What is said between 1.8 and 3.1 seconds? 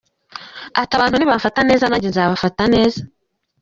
nanjye nzabafata neza.